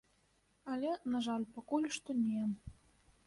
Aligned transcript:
Але, 0.75 0.93
на 1.15 1.21
жаль, 1.27 1.45
пакуль 1.57 1.87
што 1.97 2.15
не. 2.23 2.43